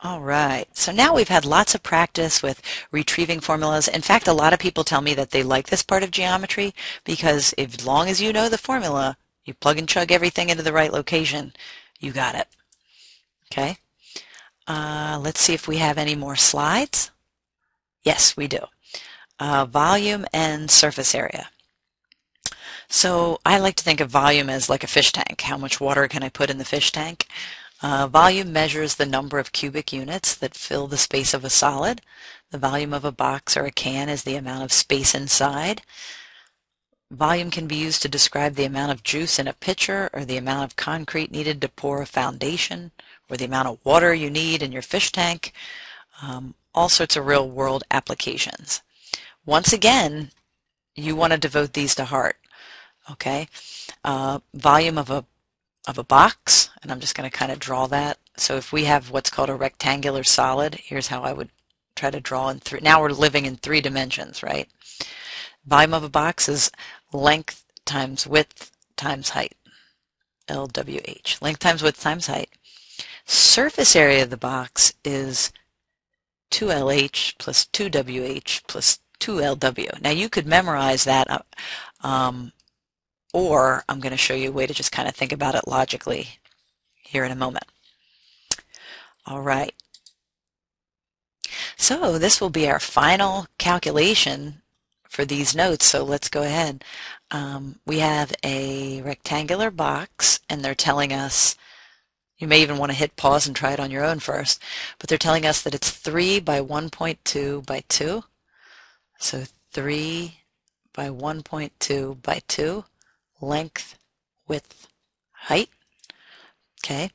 All 0.05 0.21
right, 0.21 0.67
so 0.77 0.91
now 0.91 1.15
we've 1.15 1.29
had 1.29 1.45
lots 1.45 1.73
of 1.73 1.81
practice 1.81 2.43
with 2.43 2.61
retrieving 2.91 3.39
formulas. 3.39 3.87
In 3.87 4.03
fact, 4.03 4.27
a 4.27 4.33
lot 4.33 4.53
of 4.53 4.59
people 4.59 4.83
tell 4.83 5.01
me 5.01 5.15
that 5.15 5.31
they 5.31 5.41
like 5.41 5.69
this 5.69 5.81
part 5.81 6.03
of 6.03 6.11
geometry 6.11 6.75
because 7.03 7.53
as 7.53 7.83
long 7.87 8.07
as 8.07 8.21
you 8.21 8.31
know 8.31 8.47
the 8.47 8.59
formula, 8.59 9.17
you 9.45 9.55
plug 9.55 9.79
and 9.79 9.89
chug 9.89 10.11
everything 10.11 10.49
into 10.51 10.61
the 10.61 10.71
right 10.71 10.93
location, 10.93 11.53
you 11.99 12.11
got 12.11 12.35
it. 12.35 12.47
Okay, 13.51 13.77
uh, 14.67 15.19
let's 15.19 15.41
see 15.41 15.55
if 15.55 15.67
we 15.67 15.77
have 15.77 15.97
any 15.97 16.13
more 16.13 16.35
slides. 16.35 17.09
Yes, 18.03 18.37
we 18.37 18.47
do. 18.47 18.59
Uh, 19.39 19.65
volume 19.65 20.27
and 20.31 20.69
surface 20.69 21.15
area. 21.15 21.49
So 22.87 23.39
I 23.43 23.57
like 23.57 23.75
to 23.77 23.83
think 23.83 24.01
of 24.01 24.11
volume 24.11 24.51
as 24.51 24.69
like 24.69 24.83
a 24.83 24.87
fish 24.87 25.11
tank. 25.11 25.41
How 25.41 25.57
much 25.57 25.81
water 25.81 26.07
can 26.07 26.21
I 26.21 26.29
put 26.29 26.51
in 26.51 26.59
the 26.59 26.63
fish 26.63 26.91
tank? 26.91 27.27
Uh, 27.81 28.07
volume 28.07 28.51
measures 28.53 28.95
the 28.95 29.05
number 29.05 29.37
of 29.37 29.51
cubic 29.51 29.91
units 29.93 30.33
that 30.35 30.55
fill 30.55 30.87
the 30.87 30.97
space 30.97 31.33
of 31.33 31.43
a 31.43 31.49
solid. 31.49 32.01
The 32.51 32.57
volume 32.57 32.93
of 32.93 33.05
a 33.05 33.11
box 33.11 33.57
or 33.57 33.65
a 33.65 33.71
can 33.71 34.09
is 34.09 34.23
the 34.23 34.35
amount 34.35 34.63
of 34.63 34.71
space 34.71 35.13
inside. 35.13 35.81
volume 37.11 37.51
can 37.51 37.67
be 37.67 37.75
used 37.75 38.01
to 38.01 38.09
describe 38.09 38.55
the 38.55 38.65
amount 38.65 38.91
of 38.91 39.03
juice 39.03 39.37
in 39.39 39.47
a 39.47 39.53
pitcher 39.53 40.09
or 40.13 40.25
the 40.25 40.37
amount 40.37 40.63
of 40.63 40.75
concrete 40.75 41.31
needed 41.31 41.61
to 41.61 41.69
pour 41.69 42.01
a 42.01 42.05
foundation 42.05 42.91
or 43.29 43.37
the 43.37 43.45
amount 43.45 43.67
of 43.67 43.79
water 43.85 44.13
you 44.13 44.29
need 44.29 44.63
in 44.63 44.71
your 44.71 44.81
fish 44.81 45.11
tank. 45.11 45.53
Um, 46.21 46.55
all 46.73 46.89
sorts 46.89 47.15
of 47.15 47.25
real 47.25 47.47
world 47.49 47.83
applications. 47.91 48.81
Once 49.45 49.71
again, 49.73 50.31
you 50.95 51.15
want 51.15 51.31
to 51.33 51.37
devote 51.37 51.73
these 51.73 51.95
to 51.95 52.05
heart. 52.05 52.37
Okay, 53.11 53.47
uh, 54.03 54.39
volume 54.53 54.97
of 54.97 55.09
a 55.11 55.25
of 55.87 55.97
a 55.97 56.03
box, 56.03 56.69
and 56.81 56.91
I'm 56.91 56.99
just 56.99 57.15
going 57.15 57.29
to 57.29 57.37
kind 57.37 57.51
of 57.51 57.59
draw 57.59 57.87
that. 57.87 58.17
So 58.37 58.57
if 58.57 58.73
we 58.73 58.85
have 58.85 59.11
what's 59.11 59.29
called 59.29 59.49
a 59.49 59.55
rectangular 59.55 60.23
solid, 60.23 60.75
here's 60.75 61.07
how 61.07 61.21
I 61.21 61.33
would 61.33 61.49
try 61.95 62.11
to 62.11 62.19
draw 62.19 62.49
in 62.49 62.59
three. 62.59 62.79
Now 62.81 63.01
we're 63.01 63.09
living 63.09 63.45
in 63.45 63.55
three 63.55 63.81
dimensions, 63.81 64.43
right? 64.43 64.69
Volume 65.65 65.93
of 65.93 66.03
a 66.03 66.09
box 66.09 66.49
is 66.49 66.71
length 67.13 67.65
times 67.85 68.27
width 68.27 68.71
times 68.97 69.29
height, 69.29 69.55
LWH. 70.47 71.41
Length 71.41 71.59
times 71.59 71.81
width 71.81 72.01
times 72.01 72.27
height. 72.27 72.49
Surface 73.25 73.95
area 73.95 74.23
of 74.23 74.29
the 74.29 74.37
box 74.37 74.93
is 75.03 75.51
2LH 76.51 77.37
plus 77.37 77.65
2WH 77.73 78.67
plus 78.67 78.99
2LW. 79.19 80.01
Now 80.01 80.11
you 80.11 80.29
could 80.29 80.45
memorize 80.45 81.03
that, 81.05 81.29
uh, 81.29 81.39
um, 82.01 82.51
or 83.35 83.83
I'm 83.89 83.99
going 83.99 84.11
to 84.11 84.17
show 84.17 84.33
you 84.33 84.47
a 84.47 84.53
way 84.53 84.65
to 84.65 84.73
just 84.73 84.93
kind 84.93 85.09
of 85.09 85.13
think 85.13 85.33
about 85.33 85.55
it 85.55 85.67
logically 85.67 86.39
here 87.03 87.25
in 87.25 87.33
a 87.33 87.35
moment. 87.35 87.65
All 89.25 89.41
right. 89.41 89.73
So 91.75 92.17
this 92.17 92.39
will 92.39 92.49
be 92.49 92.69
our 92.69 92.79
final 92.79 93.47
calculation 93.57 94.61
for 95.09 95.25
these 95.25 95.53
notes. 95.53 95.85
So 95.85 96.01
let's 96.05 96.29
go 96.29 96.43
ahead. 96.43 96.85
Um, 97.29 97.79
we 97.85 97.99
have 97.99 98.31
a 98.41 99.01
rectangular 99.01 99.69
box 99.69 100.39
and 100.49 100.63
they're 100.63 100.73
telling 100.73 101.11
us, 101.11 101.57
you 102.37 102.47
may 102.47 102.61
even 102.61 102.77
want 102.77 102.93
to 102.93 102.97
hit 102.97 103.17
pause 103.17 103.45
and 103.47 103.53
try 103.55 103.73
it 103.73 103.81
on 103.81 103.91
your 103.91 104.05
own 104.05 104.19
first, 104.19 104.61
but 104.97 105.09
they're 105.09 105.17
telling 105.17 105.45
us 105.45 105.61
that 105.61 105.75
it's 105.75 105.91
3 105.91 106.39
by 106.39 106.61
1.2 106.61 107.65
by 107.65 107.83
2. 107.89 108.23
So 109.19 109.43
3 109.73 110.37
by 110.93 111.09
1.2 111.09 112.21
by 112.21 112.41
2, 112.47 112.85
length, 113.41 113.97
width, 114.47 114.87
height. 115.31 115.69
Okay. 116.83 117.11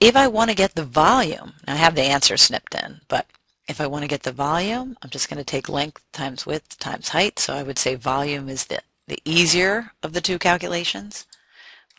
If 0.00 0.16
I 0.16 0.28
want 0.28 0.50
to 0.50 0.56
get 0.56 0.74
the 0.74 0.84
volume, 0.84 1.54
I 1.66 1.76
have 1.76 1.94
the 1.94 2.02
answer 2.02 2.36
snipped 2.36 2.74
in, 2.74 3.00
but 3.08 3.26
if 3.68 3.80
I 3.80 3.86
want 3.86 4.02
to 4.02 4.08
get 4.08 4.22
the 4.22 4.32
volume, 4.32 4.96
I'm 5.02 5.10
just 5.10 5.28
going 5.28 5.38
to 5.38 5.44
take 5.44 5.68
length 5.68 6.02
times 6.12 6.46
width 6.46 6.78
times 6.78 7.10
height. 7.10 7.38
So 7.38 7.54
I 7.54 7.62
would 7.62 7.78
say 7.78 7.94
volume 7.94 8.48
is 8.48 8.66
the, 8.66 8.80
the 9.06 9.20
easier 9.24 9.92
of 10.02 10.14
the 10.14 10.20
two 10.20 10.38
calculations. 10.38 11.26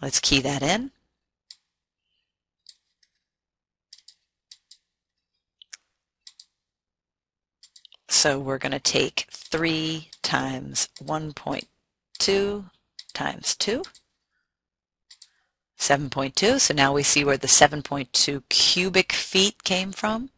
Let's 0.02 0.20
key 0.20 0.40
that 0.42 0.64
in. 0.64 0.92
So 8.08 8.40
we're 8.40 8.58
going 8.58 8.72
to 8.72 8.80
take 8.80 9.28
3 9.30 10.10
times 10.24 10.90
1.2 11.02 12.70
times 13.14 13.56
2, 13.56 13.84
7.2. 15.78 16.60
So 16.60 16.74
now 16.74 16.94
we 16.94 17.04
see 17.04 17.24
where 17.24 17.38
the 17.38 17.48
7.2 17.48 18.44
cubic 18.50 19.14
feet 19.14 19.64
came 19.64 19.92
from. 19.92 20.30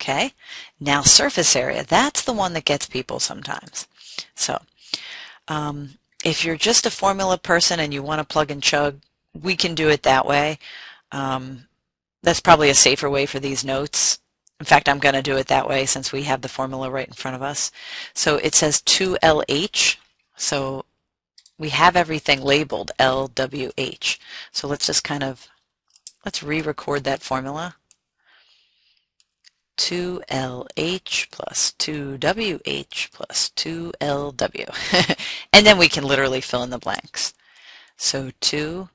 Okay, 0.00 0.32
now 0.80 1.02
surface 1.02 1.54
area, 1.54 1.84
that's 1.84 2.22
the 2.22 2.32
one 2.32 2.54
that 2.54 2.64
gets 2.64 2.86
people 2.86 3.20
sometimes. 3.20 3.86
So 4.34 4.62
um, 5.46 5.98
if 6.24 6.42
you're 6.42 6.56
just 6.56 6.86
a 6.86 6.90
formula 6.90 7.36
person 7.36 7.78
and 7.80 7.92
you 7.92 8.02
want 8.02 8.18
to 8.18 8.24
plug 8.24 8.50
and 8.50 8.62
chug, 8.62 9.00
we 9.38 9.56
can 9.56 9.74
do 9.74 9.90
it 9.90 10.02
that 10.04 10.24
way. 10.24 10.58
Um, 11.12 11.66
that's 12.22 12.40
probably 12.40 12.70
a 12.70 12.74
safer 12.74 13.10
way 13.10 13.26
for 13.26 13.40
these 13.40 13.62
notes. 13.62 14.19
In 14.60 14.66
fact, 14.66 14.90
I'm 14.90 14.98
going 14.98 15.14
to 15.14 15.22
do 15.22 15.38
it 15.38 15.46
that 15.46 15.66
way 15.66 15.86
since 15.86 16.12
we 16.12 16.24
have 16.24 16.42
the 16.42 16.48
formula 16.48 16.90
right 16.90 17.08
in 17.08 17.14
front 17.14 17.34
of 17.34 17.42
us. 17.42 17.72
So 18.12 18.36
it 18.36 18.54
says 18.54 18.82
2LH. 18.82 19.96
So 20.36 20.84
we 21.58 21.70
have 21.70 21.96
everything 21.96 22.42
labeled 22.42 22.90
LWH. 22.98 24.18
So 24.52 24.68
let's 24.68 24.86
just 24.86 25.02
kind 25.02 25.22
of, 25.22 25.48
let's 26.26 26.42
re-record 26.42 27.04
that 27.04 27.22
formula. 27.22 27.76
2LH 29.78 31.30
plus 31.30 31.72
2WH 31.78 33.12
plus 33.12 33.50
2LW. 33.56 35.18
and 35.54 35.66
then 35.66 35.78
we 35.78 35.88
can 35.88 36.04
literally 36.04 36.42
fill 36.42 36.62
in 36.62 36.68
the 36.68 36.78
blanks. 36.78 37.32
So 37.96 38.30
2 38.40 38.90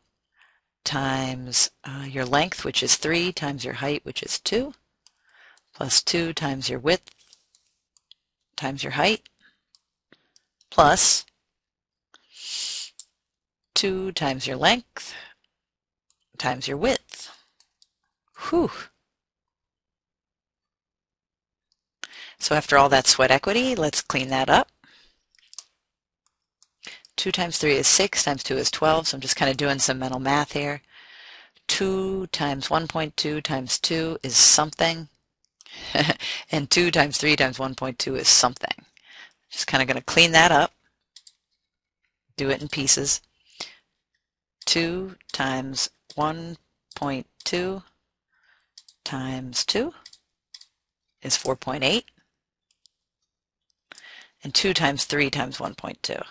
times 0.84 1.72
uh, 1.84 2.06
your 2.08 2.26
length, 2.26 2.64
which 2.64 2.84
is 2.84 2.98
3, 2.98 3.32
times 3.32 3.66
your 3.66 3.76
height, 3.76 4.06
which 4.06 4.22
is 4.22 4.40
2, 4.40 4.76
plus 5.76 6.02
2 6.02 6.34
times 6.34 6.70
your 6.70 6.80
width 6.80 7.12
times 8.56 8.84
your 8.84 8.94
height, 8.94 9.28
plus 10.72 11.26
2 13.76 14.12
times 14.14 14.48
your 14.48 14.56
length 14.56 15.14
times 16.38 16.68
your 16.68 16.78
width. 16.78 17.30
Whew. 18.50 18.72
So 22.40 22.56
after 22.56 22.78
all 22.78 22.90
that 22.90 23.08
sweat 23.08 23.32
equity, 23.32 23.76
let's 23.76 24.02
clean 24.02 24.30
that 24.30 24.50
up. 24.50 24.70
2 27.18 27.32
times 27.32 27.58
3 27.58 27.74
is 27.74 27.88
6, 27.88 28.24
times 28.24 28.44
2 28.44 28.58
is 28.58 28.70
12, 28.72 29.08
so 29.08 29.18
I'm 29.18 29.22
just 29.22 29.36
kind 29.36 29.50
of 29.50 29.58
doing 29.58 29.80
some 29.80 30.00
mental 30.00 30.20
math 30.20 30.52
here. 30.52 30.82
2 31.68 32.28
times 32.28 32.68
1.2 32.68 33.42
times 33.42 33.80
2 33.80 34.20
is 34.22 34.38
something, 34.38 35.10
and 36.52 36.70
2 36.70 36.92
times 36.92 37.18
3 37.18 37.36
times 37.36 37.58
1.2 37.58 38.18
is 38.18 38.28
something. 38.28 38.86
Just 39.50 39.68
kind 39.68 39.82
of 39.82 39.88
going 39.88 39.98
to 39.98 40.04
clean 40.04 40.32
that 40.34 40.52
up, 40.52 40.74
do 42.38 42.50
it 42.50 42.62
in 42.62 42.68
pieces. 42.68 43.22
2 44.66 45.16
times 45.32 45.90
1.2 46.18 47.84
times 49.04 49.66
2 49.66 49.94
is 51.22 51.38
4.8 51.38 52.04
and 54.44 54.54
2 54.54 54.74
times 54.74 55.06
3 55.06 55.30
times 55.30 55.58
1.2. 55.58 56.24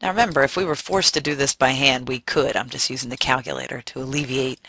Now 0.00 0.10
remember, 0.10 0.42
if 0.42 0.56
we 0.56 0.64
were 0.64 0.74
forced 0.74 1.14
to 1.14 1.20
do 1.20 1.34
this 1.34 1.54
by 1.54 1.70
hand, 1.70 2.08
we 2.08 2.20
could. 2.20 2.56
I'm 2.56 2.68
just 2.68 2.90
using 2.90 3.08
the 3.08 3.16
calculator 3.16 3.80
to 3.80 4.00
alleviate. 4.00 4.60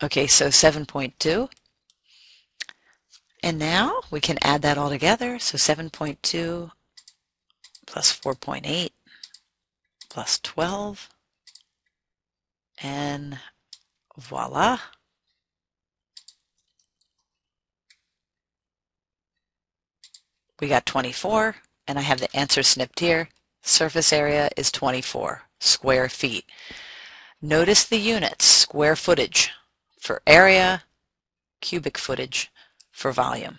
Okay, 0.00 0.28
so 0.28 0.48
7.2. 0.48 1.48
And 3.42 3.58
now 3.58 4.00
we 4.10 4.20
can 4.20 4.38
add 4.42 4.62
that 4.62 4.78
all 4.78 4.90
together. 4.90 5.38
So 5.38 5.58
7.2 5.58 6.70
plus 7.86 8.16
4.8 8.16 8.90
plus 10.08 10.38
12. 10.40 11.08
And 12.80 13.38
voila. 14.16 14.78
We 20.60 20.68
got 20.68 20.86
24, 20.86 21.56
and 21.86 21.98
I 21.98 22.02
have 22.02 22.18
the 22.18 22.34
answer 22.36 22.64
snipped 22.64 22.98
here. 22.98 23.28
Surface 23.62 24.12
area 24.12 24.48
is 24.56 24.72
24 24.72 25.42
square 25.60 26.08
feet. 26.08 26.44
Notice 27.40 27.84
the 27.84 27.98
units, 27.98 28.44
square 28.44 28.96
footage 28.96 29.52
for 29.98 30.22
area, 30.26 30.84
cubic 31.60 31.98
footage 31.98 32.50
for 32.90 33.12
volume. 33.12 33.58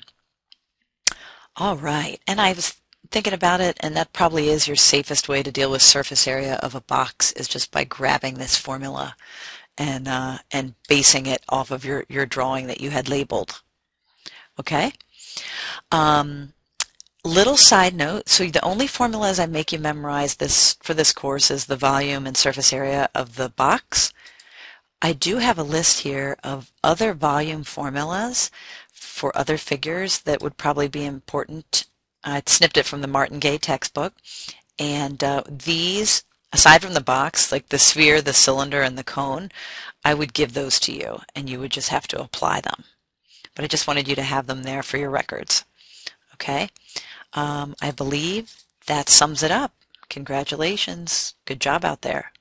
All 1.56 1.78
right, 1.78 2.20
and 2.28 2.40
I 2.40 2.54
was 2.54 2.80
thinking 3.12 3.34
about 3.34 3.62
it, 3.62 3.78
and 3.82 3.96
that 3.96 4.14
probably 4.14 4.50
is 4.50 4.68
your 4.68 4.76
safest 4.76 5.28
way 5.28 5.44
to 5.44 5.52
deal 5.52 5.72
with 5.72 5.82
surface 5.82 6.28
area 6.28 6.56
of 6.56 6.76
a 6.76 6.82
box 6.82 7.32
is 7.34 7.48
just 7.48 7.72
by 7.72 7.84
grabbing 7.84 8.36
this 8.36 8.56
formula 8.56 9.16
and 9.78 10.08
uh, 10.08 10.40
and 10.52 10.76
basing 10.88 11.26
it 11.26 11.44
off 11.50 11.72
of 11.72 11.86
your, 11.86 12.06
your 12.10 12.26
drawing 12.26 12.68
that 12.68 12.82
you 12.82 12.90
had 12.92 13.10
labeled. 13.10 13.62
Okay? 14.60 14.94
Um, 15.92 16.54
Little 17.26 17.58
side 17.58 17.96
note, 17.96 18.30
so 18.30 18.46
the 18.46 18.64
only 18.64 18.88
formulas 18.88 19.40
I 19.40 19.46
make 19.46 19.74
you 19.74 19.80
memorize 19.80 20.36
this 20.36 20.78
for 20.82 20.94
this 20.94 21.12
course 21.12 21.52
is 21.52 21.66
the 21.66 21.76
volume 21.76 22.26
and 22.26 22.38
surface 22.38 22.72
area 22.72 23.10
of 23.14 23.36
the 23.36 23.50
box. 23.50 24.14
I 25.02 25.14
do 25.14 25.38
have 25.38 25.58
a 25.58 25.64
list 25.64 26.02
here 26.02 26.38
of 26.44 26.72
other 26.84 27.14
volume 27.14 27.64
formulas 27.64 28.52
for 28.92 29.38
other 29.38 29.58
figures 29.58 30.20
that 30.20 30.42
would 30.42 30.58
probably 30.58 30.88
be 30.88 31.06
important. 31.06 31.86
I 32.24 32.44
snipped 32.46 32.78
it 32.78 32.86
from 32.86 33.02
the 33.02 33.08
Martin 33.08 33.40
Gay 33.40 33.58
textbook. 33.58 34.14
And 34.78 35.24
uh, 35.24 35.44
these 35.48 36.24
aside 36.52 36.82
from 36.82 36.94
the 36.94 37.02
box, 37.02 37.52
like 37.52 37.70
the 37.70 37.80
sphere, 37.80 38.22
the 38.22 38.34
cylinder, 38.34 38.82
and 38.82 38.98
the 38.98 39.04
cone, 39.04 39.52
I 40.04 40.14
would 40.14 40.34
give 40.34 40.54
those 40.54 40.80
to 40.82 40.92
you 40.92 41.20
and 41.36 41.50
you 41.50 41.60
would 41.60 41.72
just 41.72 41.90
have 41.90 42.08
to 42.10 42.22
apply 42.22 42.62
them. 42.62 42.86
But 43.56 43.66
I 43.66 43.68
just 43.68 43.88
wanted 43.88 44.08
you 44.08 44.16
to 44.16 44.24
have 44.24 44.48
them 44.48 44.64
there 44.64 44.84
for 44.84 44.98
your 44.98 45.10
records. 45.10 45.66
Okay? 46.36 46.70
Um, 47.34 47.76
I 47.82 47.92
believe 47.92 48.64
that 48.88 49.10
sums 49.10 49.44
it 49.44 49.52
up. 49.52 49.74
Congratulations. 50.10 51.36
Good 51.46 51.62
job 51.62 51.86
out 51.86 52.02
there. 52.02 52.32